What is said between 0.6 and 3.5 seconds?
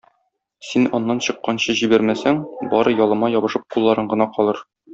Син аннан чыкканчы җибәрмәсәң, бары ялыма